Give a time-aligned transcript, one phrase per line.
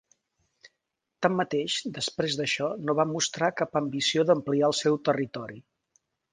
[1.25, 5.65] Tanmateix, després d'això no va mostrar cap ambició d'ampliar el seu territori.